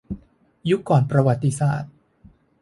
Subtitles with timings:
[0.69, 1.91] ยุคก่อนประวัติศาสตร์